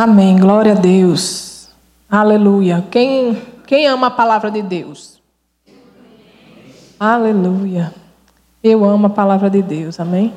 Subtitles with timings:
[0.00, 0.38] Amém.
[0.38, 1.70] Glória a Deus.
[2.08, 2.86] Aleluia.
[2.88, 5.20] Quem, quem ama a palavra de Deus?
[7.00, 7.92] Aleluia.
[8.62, 9.98] Eu amo a palavra de Deus.
[9.98, 10.32] Amém.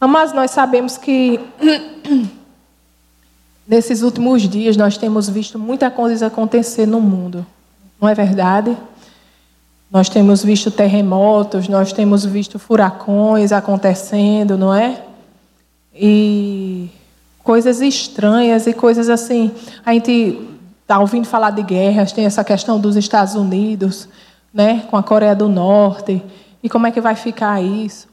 [0.00, 1.38] Mas nós sabemos que
[3.68, 7.46] nesses últimos dias nós temos visto muita coisa acontecer no mundo.
[8.00, 8.76] Não é verdade?
[9.92, 15.04] Nós temos visto terremotos, nós temos visto furacões acontecendo, não é?
[15.94, 16.90] E
[17.48, 19.50] coisas estranhas e coisas assim.
[19.82, 20.38] A gente
[20.82, 24.06] está ouvindo falar de guerras, tem essa questão dos Estados Unidos,
[24.52, 26.22] né, com a Coreia do Norte,
[26.62, 28.06] e como é que vai ficar isso.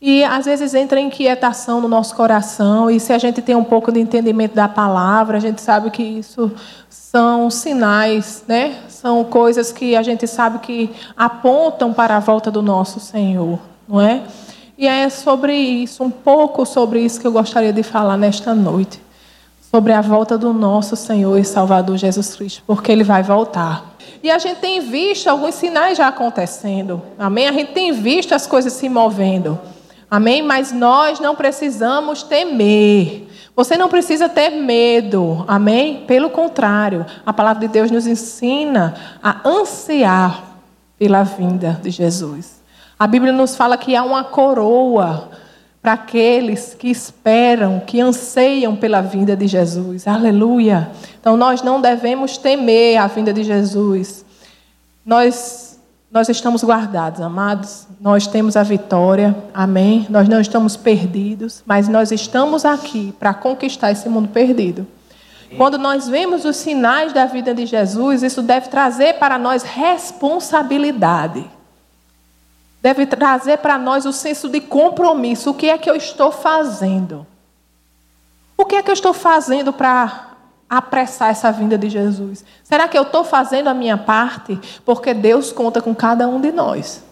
[0.00, 3.90] E às vezes entra inquietação no nosso coração, e se a gente tem um pouco
[3.90, 6.52] de entendimento da palavra, a gente sabe que isso
[6.88, 8.82] são sinais, né?
[8.88, 13.58] São coisas que a gente sabe que apontam para a volta do nosso Senhor,
[13.88, 14.22] não é?
[14.78, 19.00] E é sobre isso, um pouco sobre isso que eu gostaria de falar nesta noite.
[19.70, 23.96] Sobre a volta do nosso Senhor e Salvador Jesus Cristo, porque ele vai voltar.
[24.22, 27.02] E a gente tem visto alguns sinais já acontecendo.
[27.18, 27.48] Amém?
[27.48, 29.58] A gente tem visto as coisas se movendo.
[30.10, 30.42] Amém?
[30.42, 33.28] Mas nós não precisamos temer.
[33.56, 35.44] Você não precisa ter medo.
[35.48, 36.04] Amém?
[36.06, 40.58] Pelo contrário, a palavra de Deus nos ensina a ansiar
[40.98, 42.55] pela vinda de Jesus.
[42.98, 45.28] A Bíblia nos fala que há uma coroa
[45.82, 50.08] para aqueles que esperam, que anseiam pela vinda de Jesus.
[50.08, 50.90] Aleluia.
[51.20, 54.24] Então nós não devemos temer a vinda de Jesus.
[55.04, 55.78] Nós
[56.10, 57.86] nós estamos guardados, amados.
[58.00, 59.36] Nós temos a vitória.
[59.52, 60.06] Amém.
[60.08, 64.86] Nós não estamos perdidos, mas nós estamos aqui para conquistar esse mundo perdido.
[65.58, 71.55] Quando nós vemos os sinais da vida de Jesus, isso deve trazer para nós responsabilidade
[72.80, 75.50] deve trazer para nós o senso de compromisso.
[75.50, 77.26] O que é que eu estou fazendo?
[78.56, 80.30] O que é que eu estou fazendo para
[80.68, 82.44] apressar essa vinda de Jesus?
[82.64, 84.58] Será que eu estou fazendo a minha parte?
[84.84, 87.04] Porque Deus conta com cada um de nós.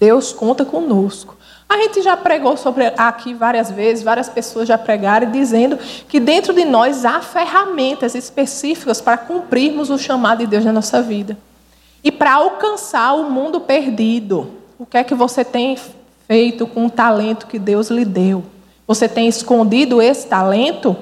[0.00, 1.36] Deus conta conosco.
[1.68, 6.52] A gente já pregou sobre aqui várias vezes, várias pessoas já pregaram dizendo que dentro
[6.52, 11.38] de nós há ferramentas específicas para cumprirmos o chamado de Deus na nossa vida.
[12.04, 15.78] E para alcançar o mundo perdido, o que é que você tem
[16.28, 18.44] feito com o talento que Deus lhe deu?
[18.86, 20.90] Você tem escondido esse talento?
[20.90, 20.98] O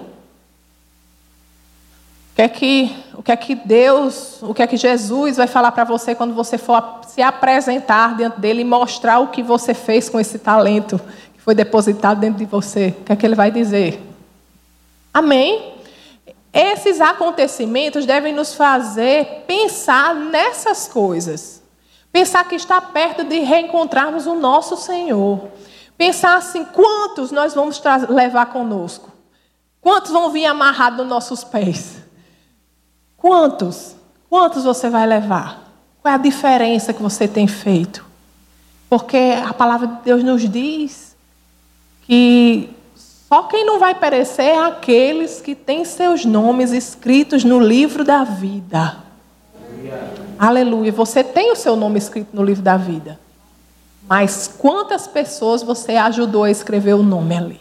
[2.37, 5.73] que é que, o que, é que Deus, o que é que Jesus vai falar
[5.73, 10.09] para você quando você for se apresentar diante dele e mostrar o que você fez
[10.09, 11.01] com esse talento
[11.35, 12.95] que foi depositado dentro de você?
[13.01, 14.01] O que é que ele vai dizer?
[15.13, 15.75] Amém?
[16.53, 21.63] Esses acontecimentos devem nos fazer pensar nessas coisas.
[22.13, 25.49] Pensar que está perto de reencontrarmos o nosso Senhor.
[25.97, 27.81] Pensar assim: quantos nós vamos
[28.11, 29.11] levar conosco?
[29.81, 31.97] Quantos vão vir amarrados nos nossos pés?
[33.17, 33.97] Quantos?
[34.29, 35.73] Quantos você vai levar?
[36.03, 38.05] Qual é a diferença que você tem feito?
[38.91, 41.17] Porque a palavra de Deus nos diz
[42.03, 42.69] que
[43.33, 48.25] só quem não vai perecer é aqueles que têm seus nomes escritos no livro da
[48.25, 48.99] vida.
[50.39, 50.93] Aleluia.
[50.93, 53.19] Você tem o seu nome escrito no livro da vida.
[54.07, 57.61] Mas quantas pessoas você ajudou a escrever o nome ali?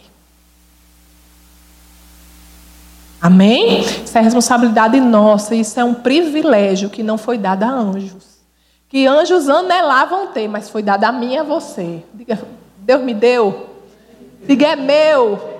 [3.18, 3.80] Amém?
[3.80, 8.42] Isso é responsabilidade nossa, isso é um privilégio que não foi dado a anjos.
[8.90, 12.02] Que anjos anelavam ter, mas foi dado a mim e a você.
[12.12, 12.38] Diga,
[12.76, 13.70] Deus me deu.
[14.46, 15.51] Diga, é meu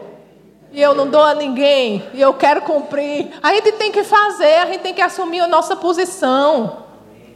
[0.72, 3.28] e eu não dou a ninguém, e eu quero cumprir.
[3.42, 6.84] A gente tem que fazer, a gente tem que assumir a nossa posição.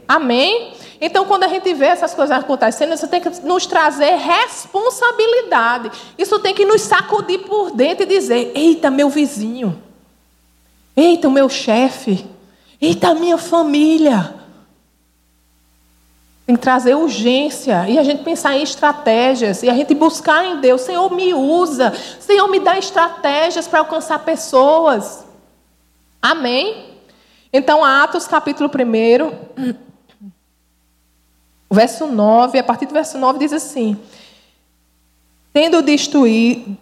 [0.07, 0.73] Amém?
[0.99, 5.91] Então, quando a gente vê essas coisas acontecendo, isso tem que nos trazer responsabilidade.
[6.17, 9.81] Isso tem que nos sacudir por dentro e dizer: eita, meu vizinho.
[10.95, 12.25] Eita, o meu chefe.
[12.81, 14.33] Eita, minha família.
[16.47, 20.61] Tem que trazer urgência e a gente pensar em estratégias e a gente buscar em
[20.61, 20.79] Deus.
[20.79, 21.93] Senhor, me usa.
[22.21, 25.25] Senhor, me dá estratégias para alcançar pessoas.
[26.21, 26.85] Amém?
[27.51, 29.75] Então, Atos capítulo 1,
[31.69, 33.99] verso 9, a partir do verso 9 diz assim:
[35.51, 35.83] Tendo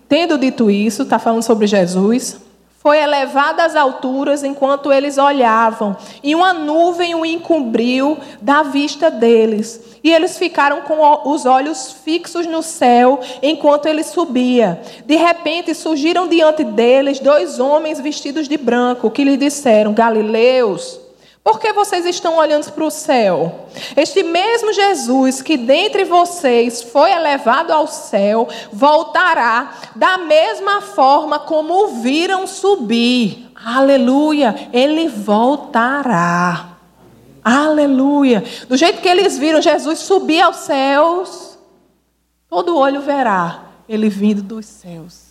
[0.07, 2.39] tendo dito isso, está falando sobre Jesus,
[2.85, 9.81] foi elevado às alturas enquanto eles olhavam, e uma nuvem o encobriu da vista deles.
[10.03, 14.79] E eles ficaram com os olhos fixos no céu enquanto ele subia.
[15.03, 20.99] De repente surgiram diante deles dois homens vestidos de branco, que lhe disseram: Galileus,
[21.45, 23.67] Por que vocês estão olhando para o céu?
[23.95, 31.83] Este mesmo Jesus que dentre vocês foi elevado ao céu, voltará da mesma forma como
[31.83, 33.47] o viram subir.
[33.63, 34.69] Aleluia!
[34.73, 36.77] Ele voltará.
[37.43, 38.43] Aleluia!
[38.67, 41.59] Do jeito que eles viram Jesus subir aos céus,
[42.49, 45.24] todo olho verá ele vindo dos céus.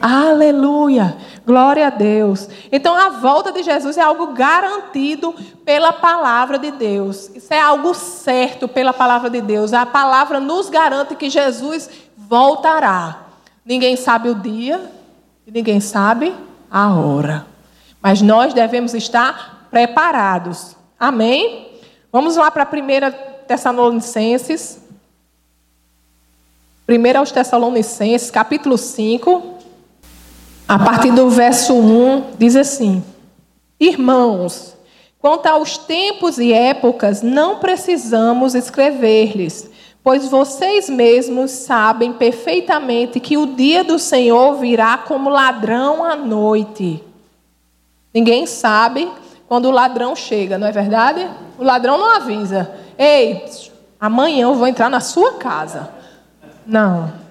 [0.00, 1.16] Aleluia!
[1.46, 2.48] Glória a Deus.
[2.70, 5.34] Então a volta de Jesus é algo garantido
[5.64, 7.30] pela palavra de Deus.
[7.34, 9.72] Isso é algo certo pela palavra de Deus.
[9.72, 13.26] A palavra nos garante que Jesus voltará.
[13.64, 14.90] Ninguém sabe o dia
[15.46, 16.34] e ninguém sabe
[16.70, 17.46] a hora.
[18.02, 20.76] Mas nós devemos estar preparados.
[20.98, 21.80] Amém?
[22.12, 24.80] Vamos lá para a primeira Tessalonicenses.
[26.86, 29.55] Primeira aos Tessalonicenses, capítulo 5.
[30.68, 33.02] A partir do verso 1, diz assim:
[33.78, 34.76] Irmãos,
[35.20, 39.70] quanto aos tempos e épocas, não precisamos escrever-lhes,
[40.02, 47.00] pois vocês mesmos sabem perfeitamente que o dia do Senhor virá como ladrão à noite.
[48.12, 49.08] Ninguém sabe
[49.46, 51.28] quando o ladrão chega, não é verdade?
[51.56, 53.44] O ladrão não avisa: Ei,
[54.00, 55.90] amanhã eu vou entrar na sua casa.
[56.66, 57.25] Não.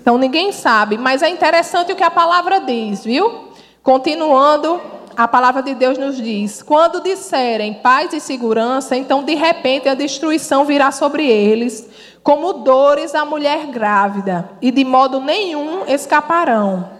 [0.00, 3.50] Então ninguém sabe, mas é interessante o que a palavra diz, viu?
[3.82, 4.80] Continuando,
[5.14, 9.94] a palavra de Deus nos diz: quando disserem paz e segurança, então de repente a
[9.94, 11.86] destruição virá sobre eles,
[12.22, 16.90] como dores à mulher grávida, e de modo nenhum escaparão.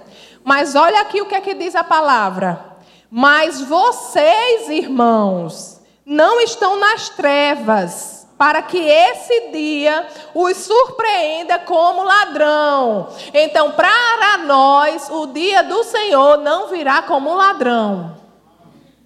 [0.44, 2.66] Mas olha aqui o que é que diz a palavra.
[3.10, 13.08] Mas vocês, irmãos, não estão nas trevas para que esse dia os surpreenda como ladrão.
[13.34, 18.16] Então, para nós, o dia do Senhor não virá como ladrão.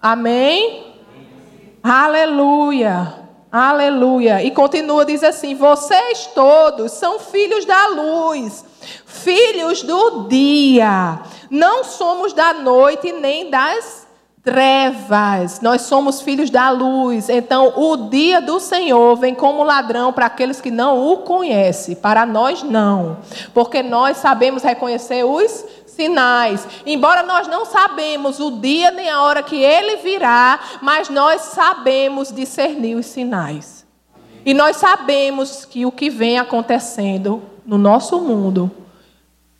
[0.01, 0.95] Amém?
[1.83, 3.13] Aleluia.
[3.51, 4.41] Aleluia.
[4.41, 8.63] E continua, diz assim: vocês todos são filhos da luz,
[9.05, 11.19] filhos do dia.
[11.49, 14.04] Não somos da noite nem das
[14.45, 17.29] trevas, nós somos filhos da luz.
[17.29, 22.27] Então, o dia do Senhor vem como ladrão para aqueles que não o conhecem, para
[22.27, 23.17] nós não,
[23.55, 26.67] porque nós sabemos reconhecer os sinais.
[26.85, 32.31] Embora nós não sabemos o dia nem a hora que ele virá, mas nós sabemos
[32.31, 33.83] discernir os sinais.
[34.45, 38.69] E nós sabemos que o que vem acontecendo no nosso mundo,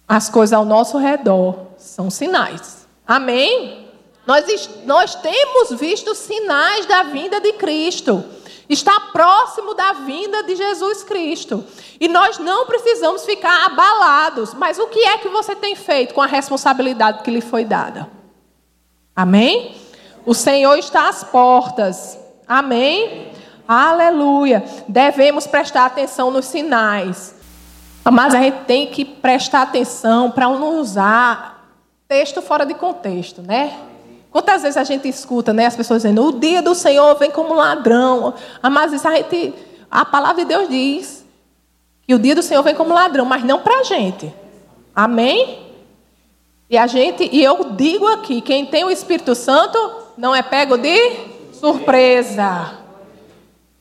[0.07, 2.85] as coisas ao nosso redor, são sinais.
[3.07, 3.84] Amém?
[4.25, 8.23] Nós, nós temos visto sinais da vinda de Cristo.
[8.67, 11.63] Está próximo da vinda de Jesus Cristo.
[11.99, 14.53] E nós não precisamos ficar abalados.
[14.53, 18.09] Mas o que é que você tem feito com a responsabilidade que lhe foi dada?
[19.15, 19.75] Amém?
[20.25, 22.17] O Senhor está às portas.
[22.47, 23.31] Amém?
[23.67, 24.63] Aleluia.
[24.87, 27.35] Devemos prestar atenção nos sinais.
[28.11, 31.69] Mas a gente tem que prestar atenção para não usar
[32.07, 33.79] texto fora de contexto, né?
[34.35, 37.53] Quantas vezes a gente escuta né, as pessoas dizendo, o dia do Senhor vem como
[37.53, 38.33] ladrão.
[38.61, 39.53] Mas isso a, gente,
[39.89, 41.25] a palavra de Deus diz
[42.05, 44.33] que o dia do Senhor vem como ladrão, mas não para a gente.
[44.93, 45.59] Amém?
[46.69, 49.79] E a gente, e eu digo aqui, quem tem o Espírito Santo
[50.17, 50.97] não é pego de
[51.53, 52.79] surpresa.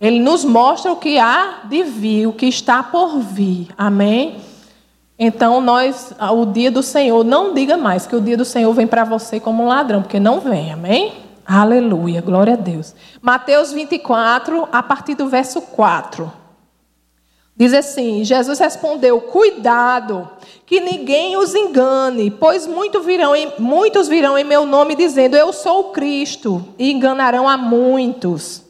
[0.00, 3.71] Ele nos mostra o que há de vir, o que está por vir.
[3.77, 4.37] Amém?
[5.19, 8.87] Então, nós, o dia do Senhor, não diga mais que o dia do Senhor vem
[8.87, 11.12] para você como um ladrão, porque não vem, amém?
[11.47, 12.94] Aleluia, glória a Deus.
[13.23, 16.33] Mateus 24, a partir do verso 4.
[17.56, 20.28] Diz assim: Jesus respondeu: Cuidado,
[20.66, 25.52] que ninguém os engane, pois muitos virão, em, muitos virão em meu nome dizendo: Eu
[25.52, 28.63] sou o Cristo, e enganarão a muitos.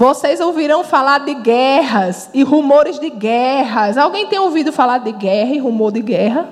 [0.00, 3.98] Vocês ouvirão falar de guerras e rumores de guerras.
[3.98, 6.48] Alguém tem ouvido falar de guerra e rumor de guerra?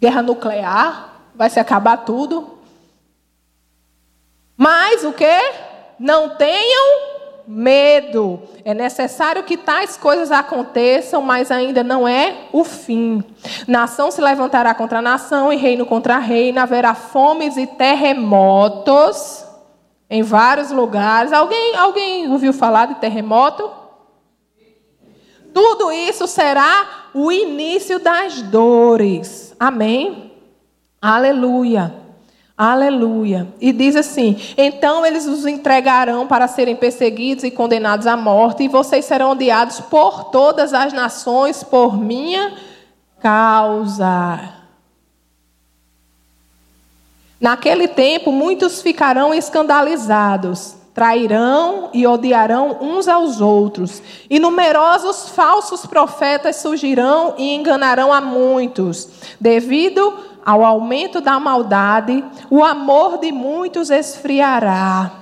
[0.00, 1.14] Guerra nuclear?
[1.34, 2.60] Vai se acabar tudo?
[4.56, 5.52] Mas o que?
[5.98, 7.00] Não tenham
[7.44, 8.40] medo.
[8.64, 13.20] É necessário que tais coisas aconteçam, mas ainda não é o fim.
[13.66, 19.47] Nação se levantará contra nação e reino contra reino, haverá fomes e terremotos
[20.10, 21.32] em vários lugares.
[21.32, 23.70] Alguém, alguém ouviu falar de terremoto?
[25.52, 29.54] Tudo isso será o início das dores.
[29.58, 30.32] Amém?
[31.00, 31.94] Aleluia.
[32.56, 33.46] Aleluia.
[33.60, 38.68] E diz assim: Então eles os entregarão para serem perseguidos e condenados à morte, e
[38.68, 42.56] vocês serão odiados por todas as nações por minha
[43.20, 44.57] causa.
[47.40, 56.56] Naquele tempo, muitos ficarão escandalizados, trairão e odiarão uns aos outros, e numerosos falsos profetas
[56.56, 59.08] surgirão e enganarão a muitos.
[59.40, 60.12] Devido
[60.44, 65.12] ao aumento da maldade, o amor de muitos esfriará.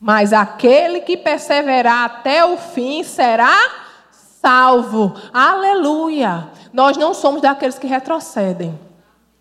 [0.00, 3.54] Mas aquele que perseverar até o fim será
[4.40, 5.14] salvo.
[5.32, 6.48] Aleluia!
[6.72, 8.76] Nós não somos daqueles que retrocedem.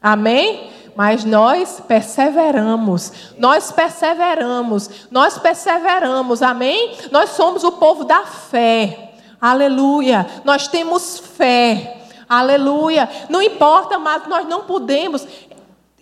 [0.01, 0.69] Amém?
[0.99, 6.97] Mas nós perseveramos, nós perseveramos, nós perseveramos, amém?
[7.09, 10.27] Nós somos o povo da fé, aleluia.
[10.43, 13.07] Nós temos fé, aleluia.
[13.29, 15.25] Não importa, mas nós não podemos.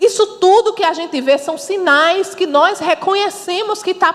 [0.01, 4.11] Isso tudo que a gente vê são sinais que nós reconhecemos que está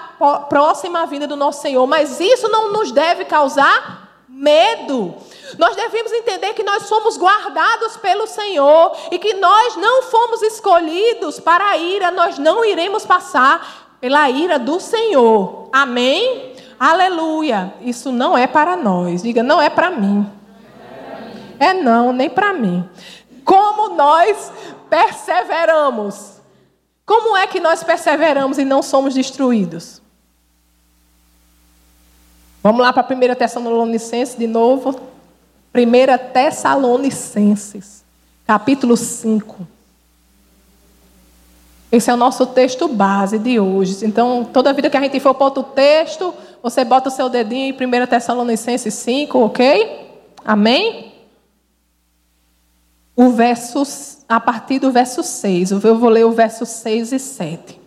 [0.48, 4.01] próxima à vinda do nosso Senhor, mas isso não nos deve causar
[4.32, 5.14] medo.
[5.58, 11.38] Nós devemos entender que nós somos guardados pelo Senhor e que nós não fomos escolhidos
[11.38, 15.68] para a ira, nós não iremos passar pela ira do Senhor.
[15.72, 16.54] Amém?
[16.80, 17.74] Aleluia.
[17.82, 19.22] Isso não é para nós.
[19.22, 20.28] Diga, não é para mim.
[21.60, 22.88] É não, nem para mim.
[23.44, 24.50] Como nós
[24.90, 26.40] perseveramos?
[27.06, 30.01] Como é que nós perseveramos e não somos destruídos?
[32.62, 34.90] Vamos lá para a primeira Tessalonicenses de novo.
[35.74, 38.04] 1 Tessalonicenses,
[38.46, 39.66] capítulo 5.
[41.90, 44.06] Esse é o nosso texto base de hoje.
[44.06, 47.74] Então, toda vida que a gente for para outro texto, você bota o seu dedinho
[47.74, 50.10] em 1 Tessalonicenses 5, ok?
[50.44, 51.12] Amém?
[53.16, 53.82] O verso,
[54.28, 55.72] a partir do verso 6.
[55.72, 57.80] Eu vou ler o verso 6 e 7.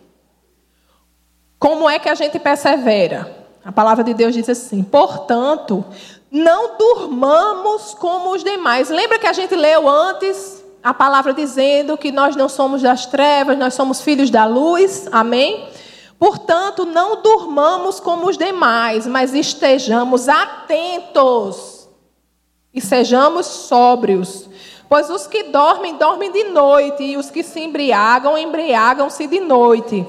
[1.58, 3.45] Como é que a gente persevera?
[3.66, 5.84] A palavra de Deus diz assim: Portanto,
[6.30, 8.88] não durmamos como os demais.
[8.88, 13.58] Lembra que a gente leu antes a palavra dizendo que nós não somos das trevas,
[13.58, 15.08] nós somos filhos da luz?
[15.10, 15.68] Amém?
[16.16, 21.88] Portanto, não durmamos como os demais, mas estejamos atentos
[22.72, 24.48] e sejamos sóbrios.
[24.88, 30.06] Pois os que dormem, dormem de noite, e os que se embriagam, embriagam-se de noite.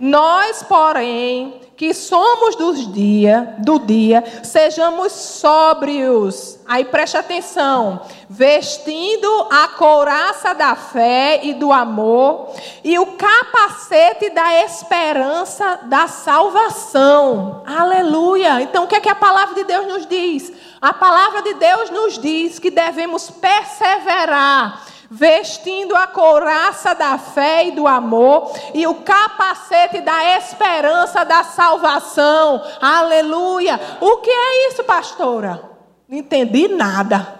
[0.00, 6.58] Nós, porém, que somos dos dia, do dia, sejamos sóbrios.
[6.66, 12.50] Aí preste atenção, vestindo a couraça da fé e do amor
[12.82, 17.62] e o capacete da esperança da salvação.
[17.66, 18.62] Aleluia.
[18.62, 20.52] Então o que é que a palavra de Deus nos diz?
[20.80, 27.70] A palavra de Deus nos diz que devemos perseverar vestindo a couraça da fé e
[27.72, 32.62] do amor e o capacete da esperança da salvação.
[32.80, 33.78] Aleluia!
[34.00, 35.62] O que é isso, pastora?
[36.08, 37.34] Não entendi nada.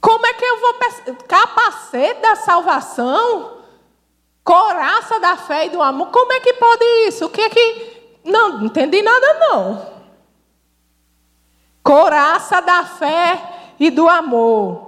[0.00, 0.74] Como é que eu vou
[1.26, 3.58] capacete da salvação?
[4.44, 6.08] Coraça da fé e do amor.
[6.08, 7.26] Como é que pode isso?
[7.26, 9.98] O que é que não, não entendi nada não.
[11.82, 14.87] Coraça da fé e do amor.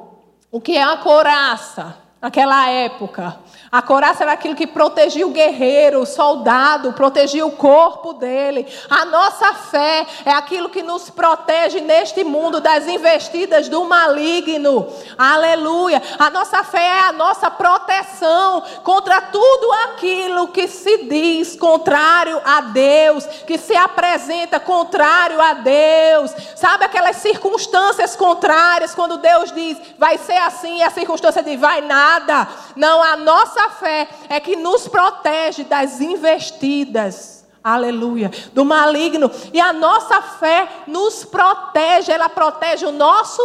[0.52, 1.96] O que é a coraça?
[2.20, 3.38] Naquela época,
[3.72, 8.66] a coraça era aquilo que protegia o guerreiro, o soldado, protegia o corpo dele.
[8.88, 14.88] A nossa fé é aquilo que nos protege neste mundo das investidas do maligno.
[15.16, 16.02] Aleluia.
[16.18, 22.62] A nossa fé é a nossa proteção contra tudo aquilo que se diz contrário a
[22.62, 26.34] Deus, que se apresenta contrário a Deus.
[26.56, 31.80] Sabe aquelas circunstâncias contrárias quando Deus diz vai ser assim e a circunstância diz vai
[31.82, 32.48] nada.
[32.74, 37.46] Não, a nossa nossa fé é que nos protege das investidas.
[37.62, 38.30] Aleluia.
[38.54, 39.30] Do maligno.
[39.52, 43.42] E a nossa fé nos protege, ela protege o nosso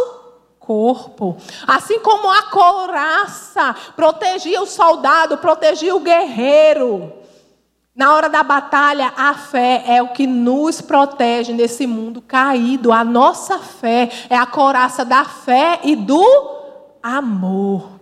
[0.58, 1.36] corpo.
[1.66, 7.12] Assim como a couraça protegia o soldado, protegia o guerreiro.
[7.94, 12.92] Na hora da batalha, a fé é o que nos protege nesse mundo caído.
[12.92, 16.24] A nossa fé é a coraça da fé e do
[17.02, 17.95] amor.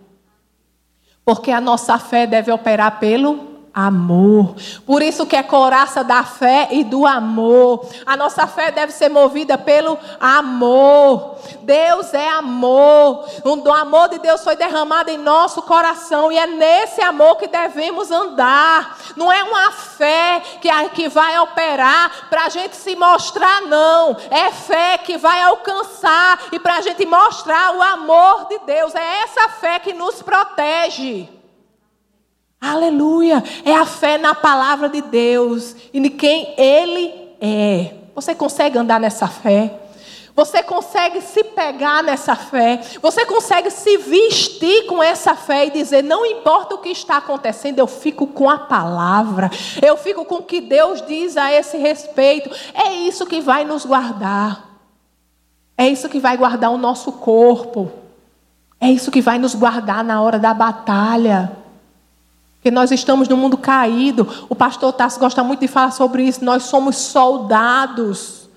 [1.25, 4.55] Porque a nossa fé deve operar pelo amor.
[4.85, 7.85] Por isso que é coraça da fé e do amor.
[8.05, 11.35] A nossa fé deve ser movida pelo amor.
[11.63, 13.27] Deus é amor.
[13.43, 18.09] O amor de Deus foi derramado em nosso coração e é nesse amor que devemos
[18.11, 18.97] andar.
[19.17, 24.15] Não é uma fé que, que vai operar para a gente se mostrar, não.
[24.31, 28.95] É fé que vai alcançar e para a gente mostrar o amor de Deus.
[28.95, 31.34] É essa fé que nos protege.
[32.59, 33.43] Aleluia!
[33.63, 37.93] É a fé na palavra de Deus e de quem Ele é.
[38.15, 39.81] Você consegue andar nessa fé?
[40.35, 46.03] Você consegue se pegar nessa fé, você consegue se vestir com essa fé e dizer:
[46.03, 49.49] não importa o que está acontecendo, eu fico com a palavra,
[49.81, 52.49] eu fico com o que Deus diz a esse respeito.
[52.73, 54.77] É isso que vai nos guardar,
[55.77, 57.89] é isso que vai guardar o nosso corpo,
[58.81, 61.64] é isso que vai nos guardar na hora da batalha.
[62.65, 64.27] Porque nós estamos no mundo caído.
[64.49, 66.43] O pastor Tassi gosta muito de falar sobre isso.
[66.43, 68.49] Nós somos soldados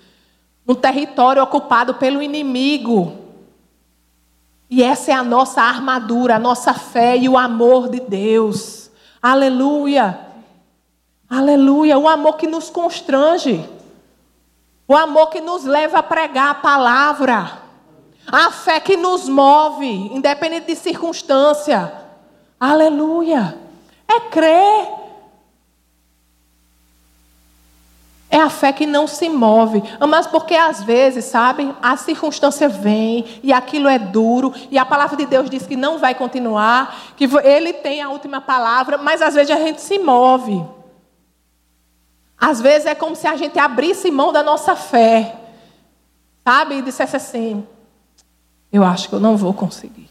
[0.66, 3.18] no território ocupado pelo inimigo.
[4.70, 8.90] E essa é a nossa armadura, a nossa fé e o amor de Deus.
[9.20, 10.18] Aleluia.
[11.28, 11.98] Aleluia.
[11.98, 13.68] O amor que nos constrange.
[14.88, 17.58] O amor que nos leva a pregar a palavra.
[18.26, 21.92] A fé que nos move, independente de circunstância.
[22.58, 23.67] Aleluia.
[24.08, 24.98] É crer
[28.30, 29.82] É a fé que não se move.
[30.06, 35.16] Mas porque às vezes, sabe, a circunstância vem e aquilo é duro e a palavra
[35.16, 39.34] de Deus diz que não vai continuar, que ele tem a última palavra, mas às
[39.34, 40.62] vezes a gente se move.
[42.38, 45.34] Às vezes é como se a gente abrisse mão da nossa fé,
[46.46, 47.66] sabe, e dissesse assim:
[48.70, 50.08] eu acho que eu não vou conseguir.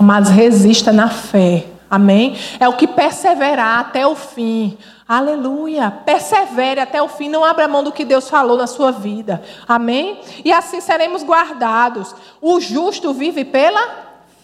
[0.00, 1.66] Mas resista na fé.
[1.90, 2.36] Amém?
[2.58, 4.78] É o que perseverar até o fim.
[5.06, 5.90] Aleluia.
[5.90, 7.28] Persevere até o fim.
[7.28, 9.42] Não abra mão do que Deus falou na sua vida.
[9.66, 10.20] Amém?
[10.44, 12.14] E assim seremos guardados.
[12.40, 13.88] O justo vive pela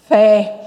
[0.08, 0.60] fé.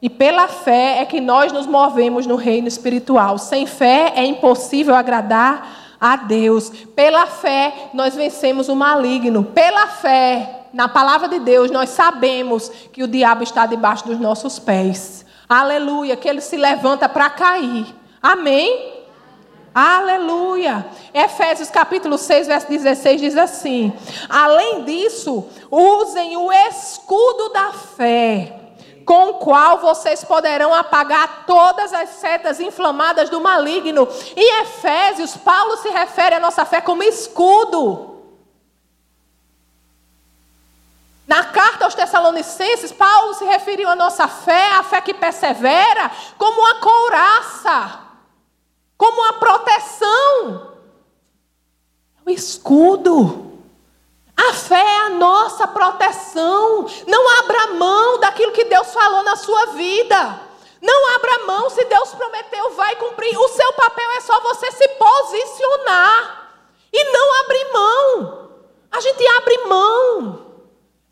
[0.00, 3.36] E pela fé é que nós nos movemos no reino espiritual.
[3.36, 6.70] Sem fé é impossível agradar a Deus.
[6.96, 9.44] Pela fé nós vencemos o maligno.
[9.44, 14.58] Pela fé, na palavra de Deus, nós sabemos que o diabo está debaixo dos nossos
[14.58, 15.24] pés.
[15.48, 17.86] Aleluia, que ele se levanta para cair.
[18.22, 19.02] Amém?
[19.74, 20.86] Aleluia.
[21.14, 23.92] Efésios capítulo 6, verso 16 diz assim:
[24.28, 28.54] Além disso, usem o escudo da fé,
[29.04, 34.06] com o qual vocês poderão apagar todas as setas inflamadas do maligno.
[34.36, 38.11] Em Efésios, Paulo se refere à nossa fé como escudo.
[41.32, 46.60] Na carta aos Tessalonicenses, Paulo se referiu à nossa fé, a fé que persevera, como
[46.60, 48.02] uma couraça
[49.02, 50.76] como uma proteção.
[52.24, 53.50] O escudo.
[54.36, 56.86] A fé é a nossa proteção.
[57.08, 60.40] Não abra mão daquilo que Deus falou na sua vida.
[60.80, 63.36] Não abra mão se Deus prometeu, vai cumprir.
[63.36, 66.52] O seu papel é só você se posicionar
[66.92, 68.50] e não abrir mão.
[68.92, 70.51] A gente abre mão.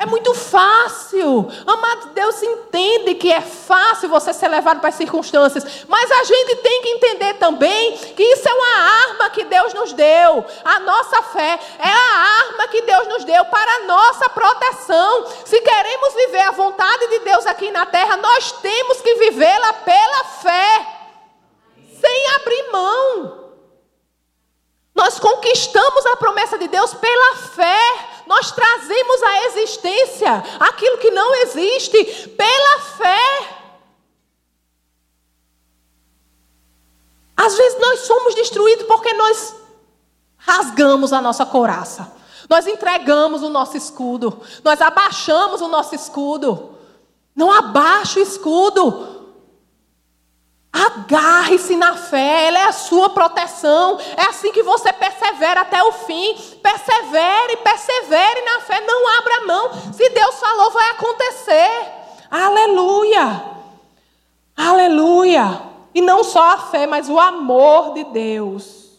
[0.00, 1.46] É muito fácil.
[1.66, 5.84] Amado, Deus entende que é fácil você ser levado para as circunstâncias.
[5.86, 9.92] Mas a gente tem que entender também que isso é uma arma que Deus nos
[9.92, 10.42] deu.
[10.64, 15.26] A nossa fé é a arma que Deus nos deu para a nossa proteção.
[15.44, 20.24] Se queremos viver a vontade de Deus aqui na terra, nós temos que vivê-la pela
[20.24, 20.86] fé,
[22.00, 23.40] sem abrir mão.
[24.94, 28.09] Nós conquistamos a promessa de Deus pela fé.
[28.30, 33.56] Nós trazemos à existência aquilo que não existe pela fé.
[37.36, 39.56] Às vezes nós somos destruídos porque nós
[40.36, 42.14] rasgamos a nossa couraça.
[42.48, 44.40] Nós entregamos o nosso escudo.
[44.62, 46.78] Nós abaixamos o nosso escudo.
[47.34, 49.09] Não abaixa o escudo.
[50.72, 53.98] Agarre-se na fé, ela é a sua proteção.
[54.16, 56.34] É assim que você persevera até o fim.
[56.62, 59.92] Persevere, persevere na fé, não abra mão.
[59.92, 61.92] Se Deus falou, vai acontecer.
[62.30, 63.42] Aleluia.
[64.56, 65.62] Aleluia.
[65.92, 68.90] E não só a fé, mas o amor de Deus.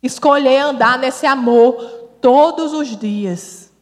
[0.00, 1.74] Escolher andar nesse amor
[2.20, 3.72] todos os dias.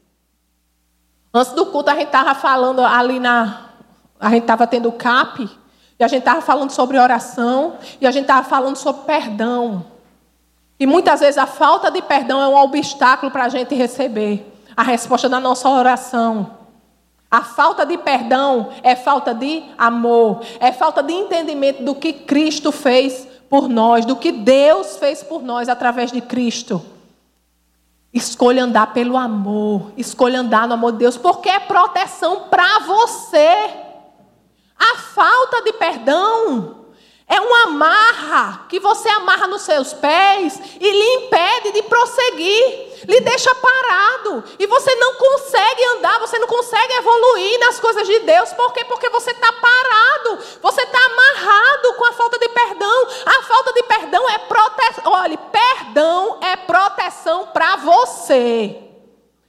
[1.33, 3.69] Antes do culto, a gente estava falando ali na.
[4.19, 5.49] A gente estava tendo CAP.
[5.99, 9.85] E a gente estava falando sobre oração, e a gente estava falando sobre perdão.
[10.79, 14.83] E muitas vezes a falta de perdão é um obstáculo para a gente receber a
[14.83, 16.59] resposta da nossa oração.
[17.29, 22.71] A falta de perdão é falta de amor, é falta de entendimento do que Cristo
[22.71, 26.81] fez por nós, do que Deus fez por nós através de Cristo.
[28.15, 33.88] Escolha andar pelo amor, escolha andar no amor de Deus, porque é proteção para você.
[34.79, 36.87] A falta de perdão
[37.27, 43.21] é uma amarra que você amarra nos seus pés e lhe impede de prosseguir, lhe
[43.21, 44.43] deixa parado.
[44.59, 48.55] E você não consegue andar, você não consegue evoluir nas coisas de Deus.
[48.55, 48.83] Por quê?
[48.85, 53.09] Porque você está parado, você está amarrado com a falta de perdão.
[53.27, 55.13] A falta de perdão é proteção.
[55.13, 58.88] Olhe, perdão é proteção para você.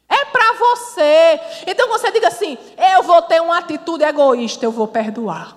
[0.09, 1.39] É para você.
[1.67, 2.57] Então você diga assim:
[2.95, 5.55] eu vou ter uma atitude egoísta, eu vou perdoar.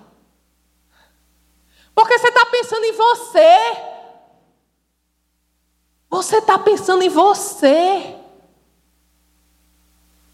[1.95, 3.77] Porque você está pensando em você.
[6.11, 8.17] Você está pensando em você.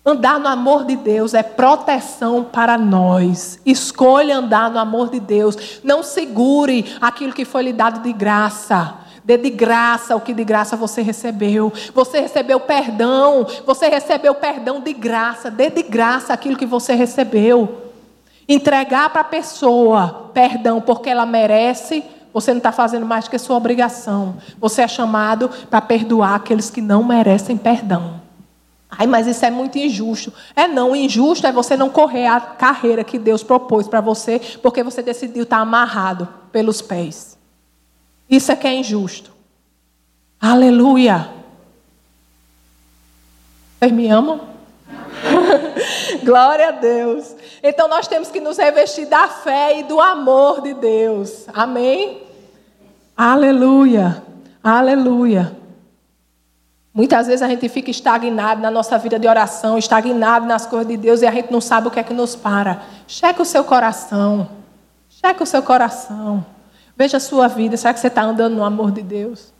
[0.04, 3.60] Andar no amor de Deus é proteção para nós.
[3.66, 5.80] Escolha andar no amor de Deus.
[5.84, 8.96] Não segure aquilo que foi lhe dado de graça.
[9.28, 11.70] Dê de graça o que de graça você recebeu.
[11.92, 13.46] Você recebeu perdão.
[13.66, 15.50] Você recebeu perdão de graça.
[15.50, 17.92] Dê de graça aquilo que você recebeu.
[18.48, 22.02] Entregar para a pessoa perdão porque ela merece.
[22.32, 24.36] Você não está fazendo mais que sua obrigação.
[24.58, 28.22] Você é chamado para perdoar aqueles que não merecem perdão.
[28.88, 30.32] Ai, mas isso é muito injusto.
[30.56, 34.82] É não, injusto é você não correr a carreira que Deus propôs para você, porque
[34.82, 37.37] você decidiu estar tá amarrado pelos pés.
[38.28, 39.32] Isso é que é injusto.
[40.40, 41.30] Aleluia.
[43.78, 44.40] Vocês me amam?
[46.24, 47.34] Glória a Deus.
[47.62, 51.46] Então nós temos que nos revestir da fé e do amor de Deus.
[51.54, 52.22] Amém?
[53.16, 54.22] Aleluia.
[54.62, 55.56] Aleluia.
[56.92, 60.96] Muitas vezes a gente fica estagnado na nossa vida de oração, estagnado nas coisas de
[60.96, 62.82] Deus e a gente não sabe o que é que nos para.
[63.06, 64.48] Cheque o seu coração.
[65.08, 66.44] Cheque o seu coração.
[66.98, 67.76] Veja a sua vida.
[67.76, 69.52] Será que você está andando no amor de Deus?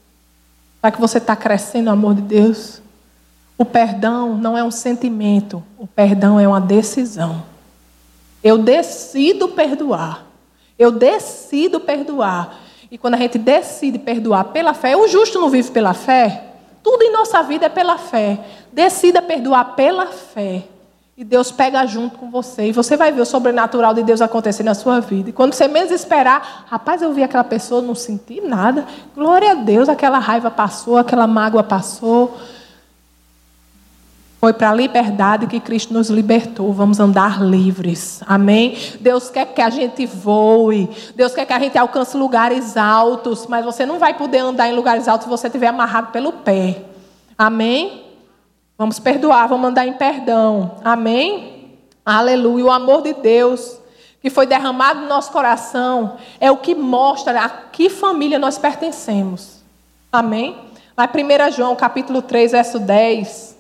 [0.81, 2.83] Será que você está crescendo no amor de Deus?
[3.57, 7.45] O perdão não é um sentimento, o perdão é uma decisão.
[8.43, 10.27] Eu decido perdoar.
[10.77, 12.59] Eu decido perdoar.
[12.91, 16.45] E quando a gente decide perdoar pela fé, o justo não vive pela fé.
[16.83, 18.41] Tudo em nossa vida é pela fé.
[18.73, 20.65] Decida perdoar pela fé.
[21.19, 22.69] E Deus pega junto com você.
[22.69, 25.31] E você vai ver o sobrenatural de Deus acontecer na sua vida.
[25.31, 28.87] E quando você menos esperar, rapaz, eu vi aquela pessoa, não senti nada.
[29.17, 32.39] Glória a Deus, aquela raiva passou, aquela mágoa passou.
[34.39, 36.73] Foi para a liberdade que Cristo nos libertou.
[36.73, 38.23] Vamos andar livres.
[38.25, 38.79] Amém?
[39.01, 40.89] Deus quer que a gente voe.
[41.17, 43.45] Deus quer que a gente alcance lugares altos.
[43.49, 46.85] Mas você não vai poder andar em lugares altos se você estiver amarrado pelo pé.
[47.37, 48.08] Amém?
[48.79, 50.77] Vamos perdoar, vamos andar em perdão.
[50.85, 51.81] Amém?
[52.07, 52.65] Aleluia.
[52.65, 53.77] O amor de Deus
[54.23, 59.65] que foi derramado no nosso coração é o que mostra a que família nós pertencemos.
[60.13, 60.57] Amém?
[60.97, 63.59] Lá em 1 João, capítulo 3, verso 10.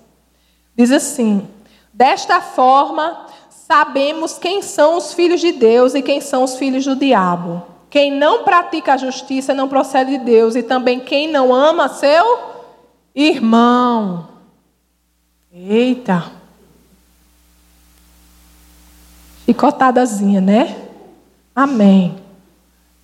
[0.77, 1.49] Diz assim:
[1.93, 6.95] Desta forma, sabemos quem são os filhos de Deus e quem são os filhos do
[6.95, 7.65] diabo.
[7.91, 12.39] Quem não pratica a justiça não procede de Deus, e também quem não ama seu
[13.15, 14.38] irmão.
[15.67, 16.31] Eita!
[19.45, 20.77] Chicotadazinha, né?
[21.55, 22.17] Amém.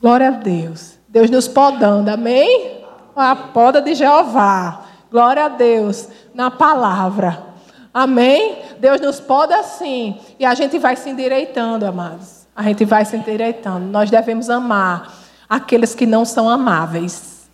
[0.00, 0.96] Glória a Deus.
[1.08, 2.84] Deus nos podando, amém?
[3.16, 4.84] A poda de Jeová.
[5.10, 7.42] Glória a Deus na palavra.
[7.92, 8.58] Amém?
[8.78, 10.20] Deus nos poda assim.
[10.38, 12.46] E a gente vai se endireitando, amados.
[12.54, 13.86] A gente vai se endireitando.
[13.86, 15.12] Nós devemos amar
[15.48, 17.48] aqueles que não são amáveis.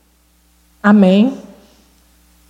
[0.82, 1.49] Amém?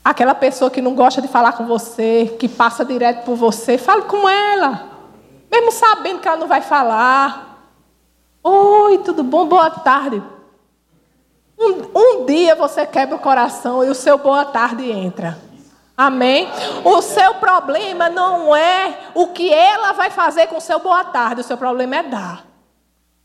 [0.04, 4.02] Aquela pessoa que não gosta de falar com você, que passa direto por você, fale
[4.02, 4.88] com ela.
[5.50, 7.68] Mesmo sabendo que ela não vai falar.
[8.42, 9.46] Oi, tudo bom?
[9.46, 10.22] Boa tarde.
[11.58, 15.38] Um, um dia você quebra o coração e o seu boa tarde entra.
[15.94, 16.48] Amém?
[16.82, 21.42] O seu problema não é o que ela vai fazer com o seu boa tarde,
[21.42, 22.46] o seu problema é dar.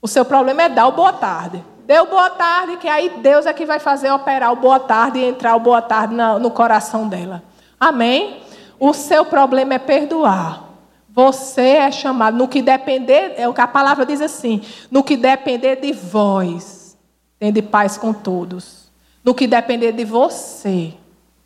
[0.01, 1.63] O seu problema é dar o boa tarde.
[1.85, 5.23] Deu boa tarde, que aí Deus é que vai fazer operar o boa tarde e
[5.23, 7.43] entrar o boa tarde no coração dela.
[7.79, 8.41] Amém?
[8.79, 10.63] O seu problema é perdoar.
[11.09, 15.15] Você é chamado, no que depender, é o que a palavra diz assim: no que
[15.15, 16.97] depender de vós,
[17.39, 18.91] tende paz com todos.
[19.23, 20.93] No que depender de você,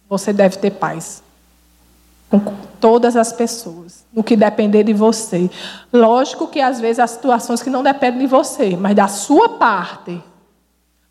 [0.10, 1.22] você deve ter paz
[2.30, 2.40] com
[2.80, 5.50] todas as pessoas, no que depender de você.
[5.92, 10.22] Lógico que às vezes há situações que não dependem de você, mas da sua parte.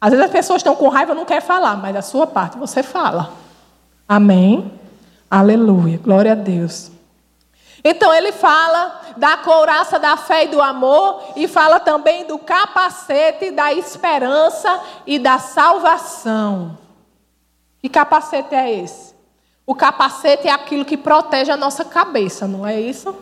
[0.00, 2.82] Às vezes as pessoas estão com raiva não querem falar, mas da sua parte você
[2.82, 3.32] fala.
[4.08, 4.72] Amém?
[5.30, 5.98] Aleluia.
[5.98, 6.90] Glória a Deus.
[7.82, 13.50] Então ele fala da couraça da fé e do amor e fala também do capacete
[13.50, 16.78] da esperança e da salvação.
[17.80, 19.14] Que capacete é esse?
[19.66, 23.14] O capacete é aquilo que protege a nossa cabeça, não é isso?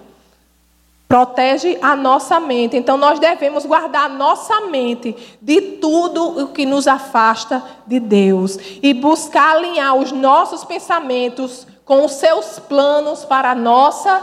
[1.09, 2.77] Protege a nossa mente.
[2.77, 8.59] Então nós devemos guardar a nossa mente de tudo o que nos afasta de Deus
[8.83, 14.21] e buscar alinhar os nossos pensamentos com os seus planos para a nossa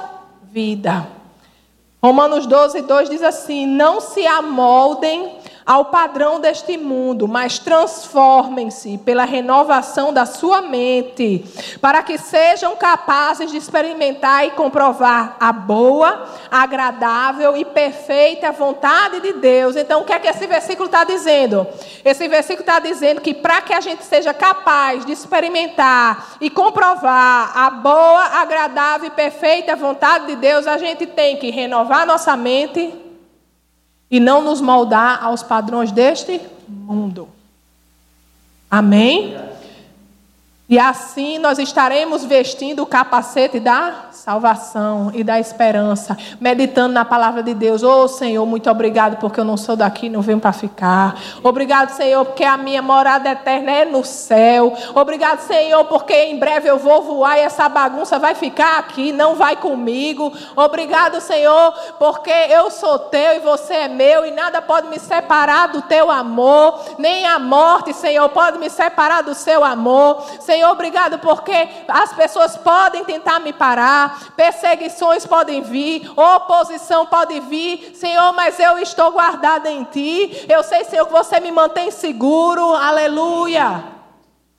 [0.51, 1.07] vida.
[2.03, 9.25] Romanos 12, 2 diz assim: Não se amoldem ao padrão deste mundo, mas transformem-se pela
[9.25, 11.45] renovação da sua mente,
[11.79, 19.33] para que sejam capazes de experimentar e comprovar a boa, agradável e perfeita vontade de
[19.33, 19.75] Deus.
[19.75, 21.65] Então, o que é que esse versículo está dizendo?
[22.03, 27.57] Esse versículo está dizendo que para que a gente seja capaz de experimentar e comprovar
[27.57, 33.02] a boa, agradável e perfeita vontade de Deus, a gente tem que renovar nossa mente
[34.13, 37.27] e não nos moldar aos padrões deste mundo.
[38.69, 39.35] Amém?
[40.73, 47.43] E assim nós estaremos vestindo o capacete da salvação e da esperança, meditando na palavra
[47.43, 47.83] de Deus.
[47.83, 51.15] Oh Senhor, muito obrigado porque eu não sou daqui, não venho para ficar.
[51.43, 54.73] Obrigado, Senhor, porque a minha morada eterna é no céu.
[54.95, 59.35] Obrigado, Senhor, porque em breve eu vou voar e essa bagunça vai ficar aqui, não
[59.35, 60.33] vai comigo.
[60.55, 65.67] Obrigado, Senhor, porque eu sou teu e você é meu e nada pode me separar
[65.67, 70.23] do teu amor, nem a morte, Senhor, pode me separar do seu amor.
[70.39, 77.93] Senhor, obrigado porque as pessoas podem tentar me parar, perseguições podem vir, oposição pode vir,
[77.95, 80.45] Senhor, mas eu estou guardada em Ti.
[80.49, 83.92] Eu sei, Senhor, que você me mantém seguro, aleluia.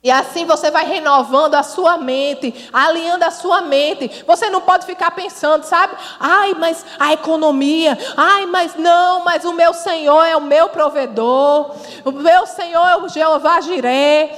[0.05, 4.23] E assim você vai renovando a sua mente, alinhando a sua mente.
[4.27, 5.95] Você não pode ficar pensando, sabe?
[6.19, 7.97] Ai, mas a economia.
[8.15, 11.71] Ai, mas não, mas o meu Senhor é o meu provedor.
[12.03, 14.37] O meu Senhor é o Jeová Jiré.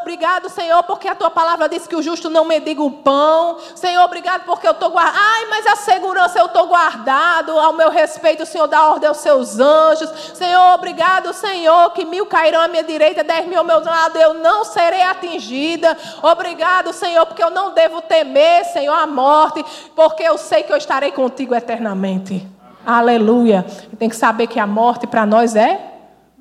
[0.00, 3.58] Obrigado, Senhor, porque a tua palavra diz que o justo não mediga o pão.
[3.74, 5.18] Senhor, obrigado porque eu estou guardado.
[5.20, 7.58] Ai, mas a segurança eu estou guardado.
[7.58, 10.10] Ao meu respeito, o Senhor dá ordem aos seus anjos.
[10.32, 14.16] Senhor, obrigado, Senhor, que mil cairão à minha direita, dez mil ao meu lado.
[14.16, 15.96] Eu não serei atingida.
[16.22, 20.76] Obrigado, Senhor, porque eu não devo temer, Senhor, a morte, porque eu sei que eu
[20.76, 22.46] estarei contigo eternamente.
[22.84, 23.64] Aleluia.
[23.98, 25.80] Tem que saber que a morte para nós é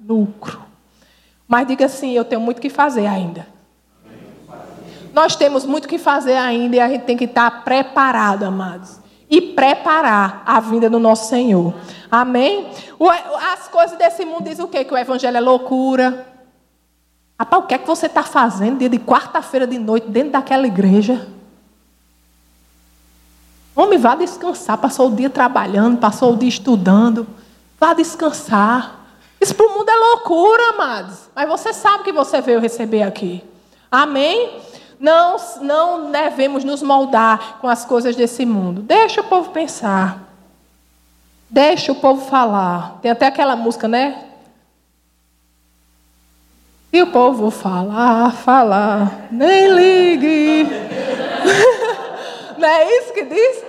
[0.08, 0.62] lucro.
[1.47, 3.47] Mas diga assim: eu tenho muito que fazer ainda.
[5.13, 9.00] Nós temos muito que fazer ainda e a gente tem que estar preparado, amados.
[9.30, 11.74] E preparar a vinda do nosso Senhor.
[12.10, 12.69] Amém?
[13.54, 14.84] As coisas desse mundo dizem o quê?
[14.84, 16.26] Que o evangelho é loucura,
[17.42, 20.68] Rapaz, o que é que você está fazendo dia de quarta-feira de noite dentro daquela
[20.68, 21.28] igreja?
[23.76, 24.78] Homem, vá descansar.
[24.78, 27.26] Passou o dia trabalhando, passou o dia estudando.
[27.80, 29.08] Vá descansar.
[29.42, 31.32] Isso para o mundo é loucura, amados.
[31.34, 33.44] Mas você sabe que você veio receber aqui.
[33.92, 34.60] Amém?
[35.00, 38.84] Não, não devemos nos moldar com as coisas desse mundo.
[38.84, 40.32] Deixa o povo pensar.
[41.50, 43.00] Deixa o povo falar.
[43.02, 44.31] Tem até aquela música, né?
[47.02, 50.68] O povo falar, falar, nem ligue.
[52.60, 53.64] Não é isso que diz?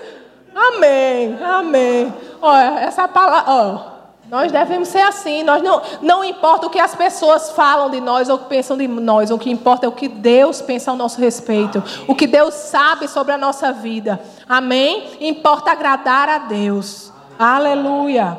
[0.54, 2.12] Amém, amém.
[2.42, 3.92] Olha, essa palavra, ó,
[4.28, 5.42] nós devemos ser assim.
[5.42, 9.30] Nós não, não importa o que as pessoas falam de nós ou pensam de nós.
[9.30, 11.82] O que importa é o que Deus pensa ao nosso respeito.
[12.06, 14.20] O que Deus sabe sobre a nossa vida.
[14.46, 15.16] Amém?
[15.20, 17.10] Importa agradar a Deus.
[17.38, 18.38] Aleluia.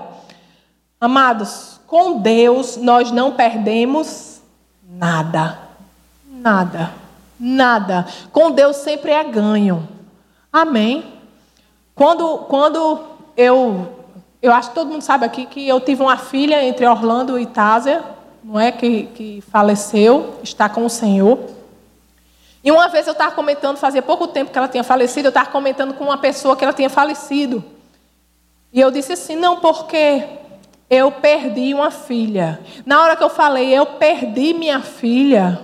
[1.01, 4.32] Amados, com Deus nós não perdemos
[4.93, 5.57] Nada.
[6.29, 6.91] Nada.
[7.39, 8.05] Nada.
[8.31, 9.87] Com Deus sempre é ganho.
[10.51, 11.03] Amém.
[11.95, 12.99] Quando, quando
[13.35, 13.99] eu.
[14.41, 17.45] Eu acho que todo mundo sabe aqui que eu tive uma filha entre Orlando e
[17.45, 18.03] Tásia,
[18.43, 18.71] não é?
[18.71, 21.39] Que, que faleceu, está com o Senhor.
[22.61, 25.49] E uma vez eu estava comentando, fazia pouco tempo que ela tinha falecido, eu estava
[25.49, 27.63] comentando com uma pessoa que ela tinha falecido.
[28.71, 30.23] E eu disse assim: não, porque
[30.93, 32.59] eu perdi uma filha.
[32.85, 35.59] Na hora que eu falei, eu perdi minha filha,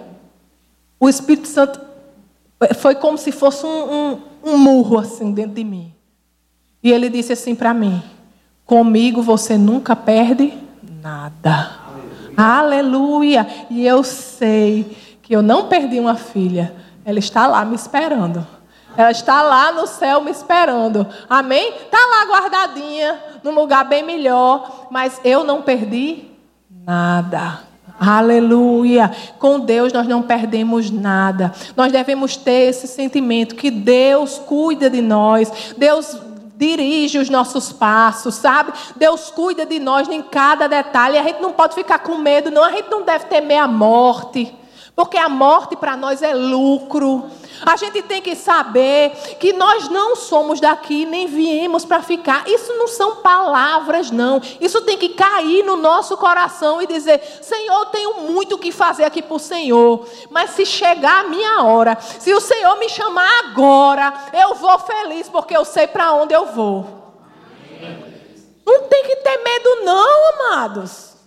[1.00, 1.80] o Espírito Santo
[2.78, 5.94] foi como se fosse um, um, um murro assim dentro de mim.
[6.84, 8.02] E ele disse assim para mim:
[8.66, 10.54] Comigo você nunca perde
[11.02, 11.80] nada.
[12.36, 13.42] Aleluia.
[13.42, 13.48] Aleluia.
[13.70, 16.74] E eu sei que eu não perdi uma filha.
[17.06, 18.46] Ela está lá me esperando.
[19.00, 21.08] Ela está lá no céu me esperando.
[21.30, 21.70] Amém?
[21.70, 24.88] Está lá guardadinha, num lugar bem melhor.
[24.92, 26.26] Mas eu não perdi
[26.86, 27.62] nada.
[27.98, 29.10] Aleluia.
[29.40, 31.54] Com Deus nós não perdemos nada.
[31.78, 35.74] Nós devemos ter esse sentimento que Deus cuida de nós.
[35.78, 36.18] Deus
[36.58, 38.74] dirige os nossos passos, sabe?
[38.98, 41.18] Deus cuida de nós em cada detalhe.
[41.18, 42.66] A gente não pode ficar com medo, não.
[42.66, 44.54] A gente não deve temer a morte.
[45.00, 47.32] Porque a morte para nós é lucro.
[47.66, 52.46] A gente tem que saber que nós não somos daqui nem viemos para ficar.
[52.46, 54.42] Isso não são palavras, não.
[54.60, 59.06] Isso tem que cair no nosso coração e dizer: Senhor, tenho muito o que fazer
[59.06, 60.06] aqui para o Senhor.
[60.30, 65.30] Mas se chegar a minha hora, se o Senhor me chamar agora, eu vou feliz
[65.30, 66.86] porque eu sei para onde eu vou.
[68.66, 71.19] Não tem que ter medo, não, amados.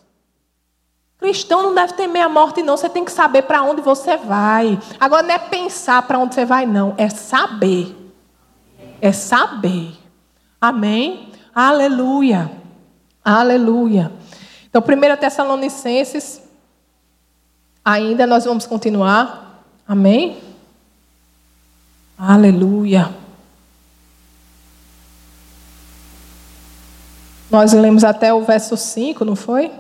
[1.23, 2.77] Cristão não deve temer a morte, não.
[2.77, 4.77] Você tem que saber para onde você vai.
[4.99, 6.95] Agora não é pensar para onde você vai, não.
[6.99, 7.97] É saber.
[9.01, 9.97] É saber.
[10.61, 11.31] Amém?
[11.55, 12.51] Aleluia.
[13.25, 14.11] Aleluia.
[14.69, 16.43] Então, 1 Tessalonicenses,
[17.85, 19.63] ainda nós vamos continuar.
[19.87, 20.43] Amém?
[22.19, 23.15] Aleluia.
[27.49, 29.71] Nós lemos até o verso 5, não foi?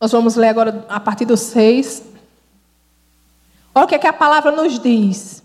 [0.00, 2.02] Nós vamos ler agora a partir do 6.
[3.74, 5.42] Olha o que, é que a palavra nos diz.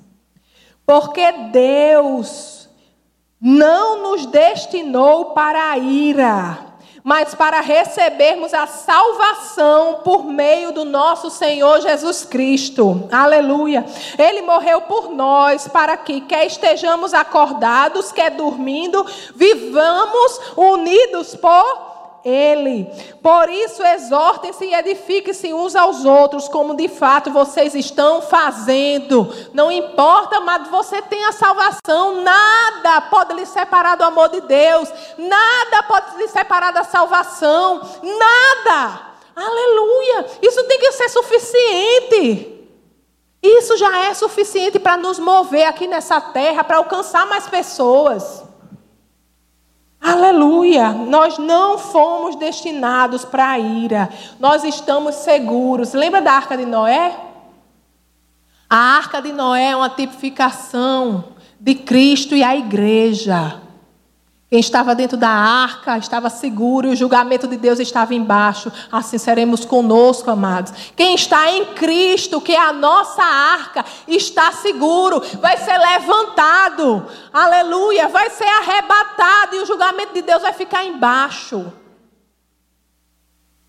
[0.85, 2.69] Porque Deus
[3.39, 6.57] não nos destinou para a ira,
[7.01, 13.07] mas para recebermos a salvação por meio do nosso Senhor Jesus Cristo.
[13.11, 13.85] Aleluia.
[14.17, 21.90] Ele morreu por nós para que, quer estejamos acordados, quer dormindo, vivamos unidos por
[22.23, 22.85] ele.
[23.21, 29.33] Por isso, exortem-se e edifiquem-se uns aos outros, como de fato vocês estão fazendo.
[29.53, 34.91] Não importa, mas você tem a salvação, nada pode lhe separar do amor de Deus,
[35.17, 39.11] nada pode lhe separar da salvação, nada.
[39.35, 40.25] Aleluia!
[40.41, 42.59] Isso tem que ser suficiente.
[43.43, 48.43] Isso já é suficiente para nos mover aqui nessa terra, para alcançar mais pessoas.
[50.31, 50.93] Aleluia!
[50.93, 54.09] Nós não fomos destinados para a ira.
[54.39, 55.91] Nós estamos seguros.
[55.91, 57.19] Lembra da arca de Noé?
[58.69, 61.25] A arca de Noé é uma tipificação
[61.59, 63.61] de Cristo e a igreja.
[64.51, 68.69] Quem estava dentro da arca estava seguro e o julgamento de Deus estava embaixo.
[68.91, 70.73] Assim seremos conosco, amados.
[70.93, 77.07] Quem está em Cristo, que é a nossa arca, está seguro, vai ser levantado.
[77.31, 81.71] Aleluia, vai ser arrebatado e o julgamento de Deus vai ficar embaixo.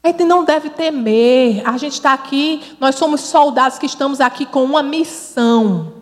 [0.03, 1.63] A gente não deve temer.
[1.65, 6.02] A gente está aqui, nós somos soldados que estamos aqui com uma missão.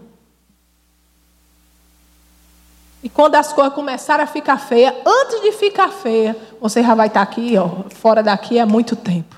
[3.02, 7.06] E quando as coisas começarem a ficar feias, antes de ficar feia, você já vai
[7.06, 9.36] estar aqui, ó, fora daqui há muito tempo.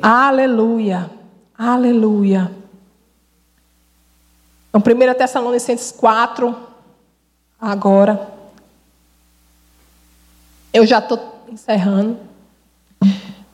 [0.00, 1.10] Aleluia.
[1.58, 2.50] Aleluia.
[4.68, 6.56] Então, 1 Tessalonicenses 4,
[7.60, 8.30] agora.
[10.72, 12.18] Eu já estou encerrando.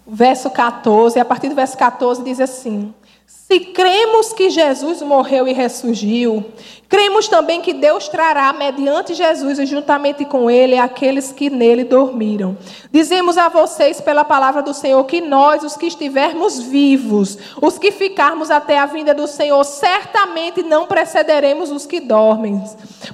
[0.07, 2.94] Verso 14, a partir do verso 14 diz assim:
[3.26, 6.44] Se cremos que Jesus morreu e ressurgiu,
[6.88, 12.57] Cremos também que Deus trará, mediante Jesus e juntamente com Ele, aqueles que nele dormiram.
[12.92, 17.90] Dizemos a vocês, pela palavra do Senhor, que nós, os que estivermos vivos, os que
[17.90, 22.62] ficarmos até a vinda do Senhor, certamente não precederemos os que dormem.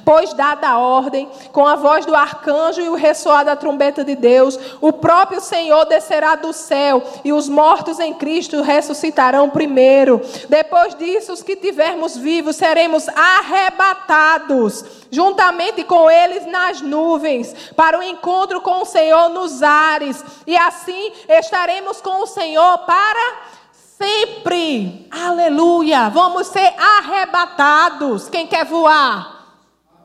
[0.04, 4.14] Pois, dada a ordem, com a voz do arcanjo e o ressoar da trombeta de
[4.14, 10.20] Deus, o próprio Senhor descerá do céu e os mortos em Cristo ressuscitarão primeiro.
[10.48, 17.98] Depois disso, os que tivermos vivos seremos arrebatados arrebatados, juntamente com eles nas nuvens, para
[17.98, 23.36] o encontro com o Senhor nos ares, e assim estaremos com o Senhor para
[23.72, 25.06] sempre.
[25.10, 26.08] Aleluia!
[26.08, 28.28] Vamos ser arrebatados.
[28.28, 29.46] Quem quer voar?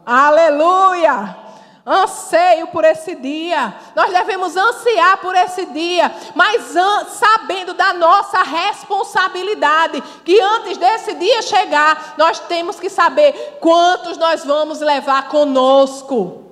[0.06, 1.47] Aleluia!
[1.88, 3.74] Anseio por esse dia.
[3.96, 6.74] Nós devemos ansiar por esse dia, mas
[7.08, 14.44] sabendo da nossa responsabilidade, que antes desse dia chegar, nós temos que saber quantos nós
[14.44, 16.44] vamos levar conosco.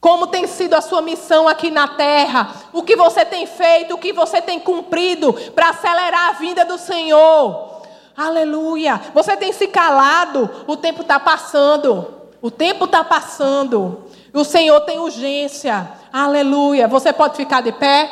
[0.00, 2.54] Como tem sido a sua missão aqui na terra?
[2.72, 3.94] O que você tem feito?
[3.94, 7.82] O que você tem cumprido para acelerar a vinda do Senhor?
[8.16, 9.00] Aleluia!
[9.14, 10.48] Você tem se calado?
[10.66, 12.14] O tempo está passando.
[12.40, 14.04] O tempo está passando.
[14.32, 15.90] O Senhor tem urgência.
[16.12, 16.86] Aleluia.
[16.88, 18.10] Você pode ficar de pé?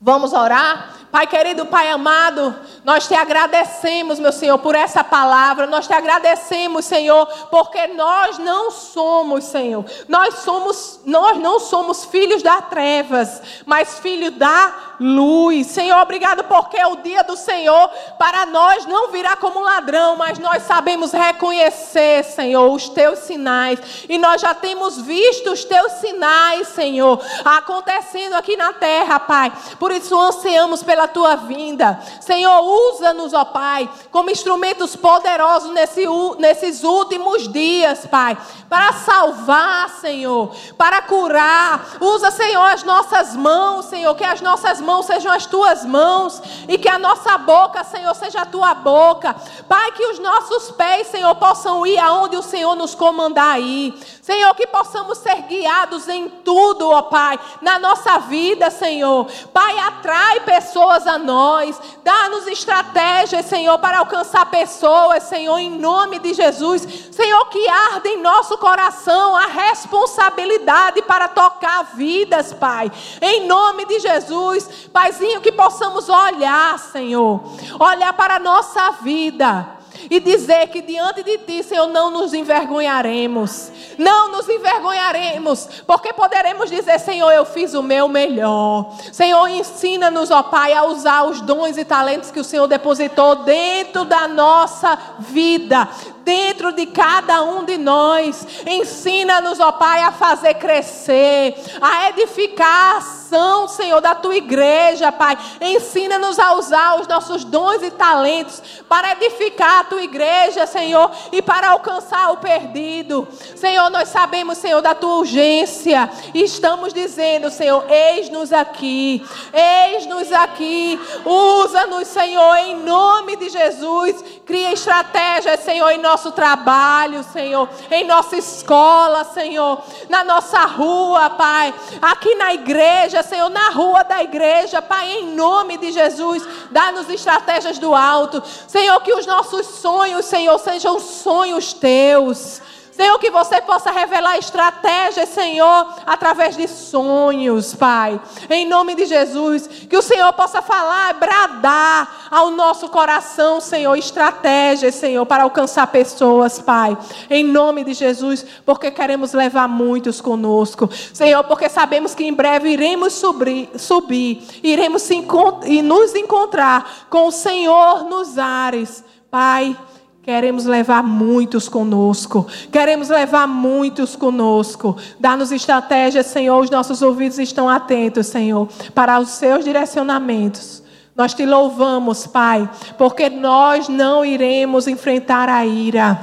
[0.00, 0.99] Vamos orar?
[1.10, 5.66] Pai querido, Pai amado, nós te agradecemos, meu Senhor, por essa palavra.
[5.66, 9.84] Nós te agradecemos, Senhor, porque nós não somos, Senhor.
[10.08, 15.66] Nós somos, nós não somos filhos das trevas, mas filhos da luz.
[15.66, 20.38] Senhor, obrigado porque é o dia do Senhor para nós não virá como ladrão, mas
[20.38, 24.04] nós sabemos reconhecer, Senhor, os teus sinais.
[24.08, 29.52] E nós já temos visto os teus sinais, Senhor, acontecendo aqui na terra, Pai.
[29.78, 32.00] Por isso ansiamos pela pela tua vinda.
[32.20, 36.04] Senhor, usa-nos, ó Pai, como instrumentos poderosos nesse,
[36.38, 38.36] nesses últimos dias, Pai,
[38.68, 41.96] para salvar, Senhor, para curar.
[42.00, 46.76] Usa, Senhor, as nossas mãos, Senhor, que as nossas mãos sejam as tuas mãos e
[46.76, 49.34] que a nossa boca, Senhor, seja a tua boca.
[49.68, 53.94] Pai, que os nossos pés, Senhor, possam ir aonde o Senhor nos comandar ir.
[54.30, 59.26] Senhor, que possamos ser guiados em tudo, ó Pai, na nossa vida, Senhor.
[59.52, 66.32] Pai, atrai pessoas a nós, dá-nos estratégias, Senhor, para alcançar pessoas, Senhor, em nome de
[66.32, 67.08] Jesus.
[67.10, 72.88] Senhor, que arde em nosso coração a responsabilidade para tocar vidas, Pai,
[73.20, 74.88] em nome de Jesus.
[74.92, 77.40] Paizinho, que possamos olhar, Senhor,
[77.80, 83.70] olhar para a nossa vida e dizer que diante de Ti, Senhor, não nos envergonharemos.
[83.98, 88.94] Não nos envergonharemos, porque poderemos dizer, Senhor, eu fiz o meu melhor.
[89.12, 94.04] Senhor, ensina-nos, ó Pai, a usar os dons e talentos que o Senhor depositou dentro
[94.04, 95.88] da nossa vida
[96.24, 98.46] dentro de cada um de nós.
[98.66, 105.36] Ensina-nos, ó Pai, a fazer crescer, a edificar a ação, Senhor, da tua igreja, Pai.
[105.60, 111.42] Ensina-nos a usar os nossos dons e talentos para edificar a tua igreja, Senhor, e
[111.42, 113.26] para alcançar o perdido.
[113.56, 116.08] Senhor, nós sabemos, Senhor, da tua urgência.
[116.32, 124.24] E estamos dizendo, Senhor, eis-nos aqui, eis-nos aqui, usa-nos, Senhor, em nome de Jesus.
[124.46, 131.74] Cria estratégias, Senhor, em nosso trabalho, Senhor, em nossa escola, Senhor, na nossa rua, Pai,
[132.00, 137.78] aqui na igreja, Senhor, na rua da igreja, Pai, em nome de Jesus, dá-nos estratégias
[137.78, 142.60] do alto, Senhor, que os nossos sonhos, Senhor, sejam sonhos teus.
[143.00, 148.20] Senhor, que você possa revelar estratégias, Senhor, através de sonhos, Pai.
[148.50, 149.66] Em nome de Jesus.
[149.88, 156.58] Que o Senhor possa falar, bradar ao nosso coração, Senhor, estratégias, Senhor, para alcançar pessoas,
[156.58, 156.94] Pai.
[157.30, 160.90] Em nome de Jesus, porque queremos levar muitos conosco.
[161.14, 165.26] Senhor, porque sabemos que em breve iremos subir, subir iremos se
[165.64, 169.02] e nos encontrar com o Senhor nos ares.
[169.30, 169.76] Pai,
[170.22, 172.46] Queremos levar muitos conosco.
[172.70, 174.96] Queremos levar muitos conosco.
[175.18, 176.62] Dá-nos estratégias, Senhor.
[176.62, 180.82] Os nossos ouvidos estão atentos, Senhor, para os seus direcionamentos.
[181.16, 182.68] Nós te louvamos, Pai,
[182.98, 186.20] porque nós não iremos enfrentar a ira.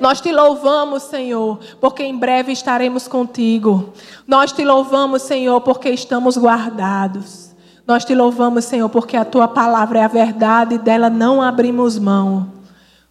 [0.00, 3.92] Nós te louvamos, Senhor, porque em breve estaremos contigo.
[4.26, 7.47] Nós te louvamos, Senhor, porque estamos guardados.
[7.88, 11.98] Nós te louvamos, Senhor, porque a tua palavra é a verdade e dela não abrimos
[11.98, 12.52] mão.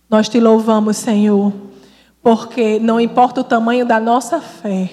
[0.08, 1.52] Nós te louvamos, Senhor,
[2.22, 4.92] porque não importa o tamanho da nossa fé,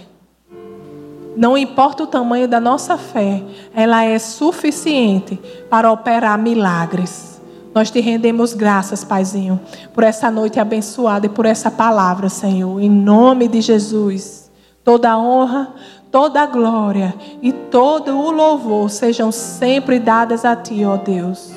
[1.37, 3.43] não importa o tamanho da nossa fé,
[3.75, 7.39] ela é suficiente para operar milagres.
[7.75, 9.61] Nós te rendemos graças, Paizinho,
[9.93, 12.81] por essa noite abençoada e por essa palavra, Senhor.
[12.81, 14.51] Em nome de Jesus,
[14.83, 15.75] toda a honra,
[16.15, 17.13] toda a glória
[17.43, 21.51] e todo o louvor sejam sempre dadas a Ti, ó Deus.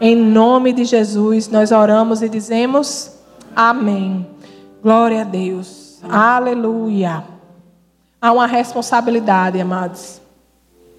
[0.00, 3.18] Em nome de Jesus, nós oramos e dizemos
[3.54, 4.26] amém.
[4.82, 6.00] Glória a Deus.
[6.08, 7.22] Aleluia.
[8.18, 10.22] Há uma responsabilidade, amados.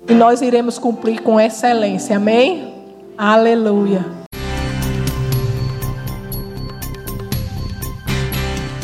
[0.07, 2.17] E nós iremos cumprir com excelência.
[2.17, 2.75] Amém?
[3.17, 4.18] Aleluia.